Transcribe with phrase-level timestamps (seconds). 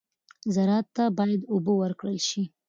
[0.55, 2.43] زراعت ته باید اوبه ورکړل شي.